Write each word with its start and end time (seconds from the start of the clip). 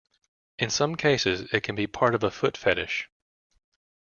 In 0.57 0.71
some 0.71 0.95
cases 0.95 1.41
it 1.53 1.61
can 1.61 1.75
be 1.75 1.85
part 1.85 2.15
of 2.15 2.23
a 2.23 2.31
foot 2.31 2.57
fetish. 2.57 3.07